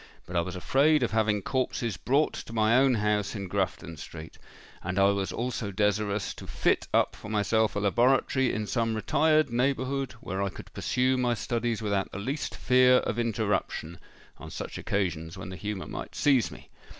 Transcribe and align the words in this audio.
But 0.25 0.35
I 0.35 0.41
was 0.41 0.55
afraid 0.55 1.03
of 1.03 1.11
having 1.11 1.43
corpses 1.43 1.95
brought 1.95 2.33
to 2.33 2.53
my 2.53 2.75
own 2.75 2.95
house 2.95 3.35
in 3.35 3.47
Grafton 3.47 3.97
Street; 3.97 4.39
and 4.81 4.97
I 4.97 5.09
was 5.11 5.31
also 5.31 5.69
desirous 5.69 6.33
to 6.37 6.47
fit 6.47 6.87
up 6.91 7.15
for 7.15 7.29
myself 7.29 7.75
a 7.75 7.79
laboratory 7.79 8.51
in 8.51 8.65
some 8.65 8.95
retired 8.95 9.51
neighbourhood, 9.51 10.13
where 10.13 10.41
I 10.41 10.49
could 10.49 10.73
pursue 10.73 11.17
my 11.17 11.35
studies 11.35 11.83
without 11.83 12.11
the 12.11 12.17
least 12.17 12.55
fear 12.55 12.95
of 12.97 13.19
interruption, 13.19 13.99
on 14.39 14.49
such 14.49 14.79
occasions 14.79 15.37
when 15.37 15.49
the 15.49 15.55
humour 15.55 15.85
might 15.85 16.15
seize 16.15 16.49
me. 16.49 16.69